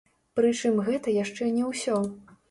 Прычым 0.37 0.79
гэта 0.87 1.13
яшчэ 1.17 1.49
не 1.57 1.67
ўсё. 1.73 1.99